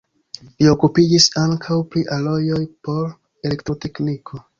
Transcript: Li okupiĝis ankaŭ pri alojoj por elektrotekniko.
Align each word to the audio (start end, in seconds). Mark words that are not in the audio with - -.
Li 0.61 0.69
okupiĝis 0.69 1.27
ankaŭ 1.41 1.77
pri 1.91 2.03
alojoj 2.15 2.61
por 2.89 3.13
elektrotekniko. 3.51 4.43